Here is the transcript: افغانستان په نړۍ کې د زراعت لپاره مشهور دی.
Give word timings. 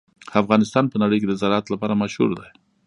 افغانستان 0.41 0.85
په 0.91 0.95
نړۍ 1.03 1.17
کې 1.19 1.27
د 1.29 1.33
زراعت 1.41 1.65
لپاره 1.73 1.99
مشهور 2.03 2.29
دی. 2.39 2.49